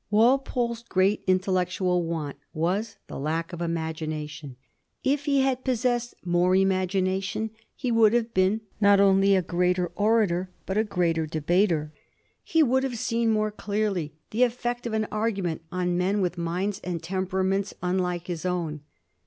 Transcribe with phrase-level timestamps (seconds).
[0.09, 4.55] Walpole's great intellectual want was the lack of imagination.
[5.03, 9.91] If he had possessed more imagina tion, be would have been not only a greater
[9.93, 11.93] orator, but a greater debater.
[12.43, 16.79] He would have seen more clearly the effect of an argument on men with minds
[16.83, 18.81] and tempera ments unlike bis own.